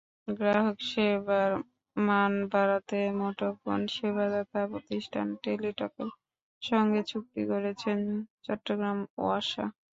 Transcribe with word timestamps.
গ্রাহকসেবার 0.31 1.49
মান 1.95 2.33
বাড়াতে 2.51 2.99
মুঠোফোন 3.19 3.79
সেবাদাতা 3.95 4.61
প্রতিষ্ঠান 4.71 5.27
টেলিটকের 5.43 6.09
সঙ্গে 6.61 7.01
চুক্তি 7.11 7.41
করেছে 7.51 7.89
চট্টগ্রাম 8.45 8.97
ওয়াসা। 9.17 9.65